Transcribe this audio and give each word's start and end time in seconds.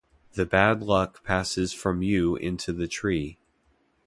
The 0.33 0.47
bad 0.47 0.81
luck 0.81 1.23
passes 1.23 1.73
from 1.73 2.01
you 2.01 2.35
into 2.35 2.73
the 2.73 2.87
tree. 2.87 3.37